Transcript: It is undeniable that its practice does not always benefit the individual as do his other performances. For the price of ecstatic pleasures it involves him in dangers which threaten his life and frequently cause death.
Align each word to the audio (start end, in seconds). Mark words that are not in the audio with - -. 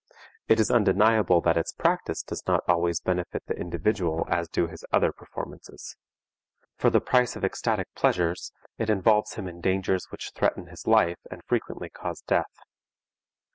It 0.47 0.59
is 0.59 0.71
undeniable 0.71 1.41
that 1.41 1.57
its 1.57 1.73
practice 1.73 2.23
does 2.23 2.41
not 2.47 2.63
always 2.67 2.99
benefit 2.99 3.43
the 3.45 3.53
individual 3.55 4.25
as 4.29 4.49
do 4.49 4.65
his 4.65 4.83
other 4.91 5.11
performances. 5.11 5.95
For 6.75 6.89
the 6.89 6.99
price 6.99 7.35
of 7.35 7.45
ecstatic 7.45 7.93
pleasures 7.95 8.51
it 8.79 8.89
involves 8.89 9.35
him 9.35 9.47
in 9.47 9.61
dangers 9.61 10.07
which 10.09 10.31
threaten 10.33 10.65
his 10.69 10.87
life 10.87 11.19
and 11.29 11.43
frequently 11.45 11.91
cause 11.91 12.21
death. 12.21 12.57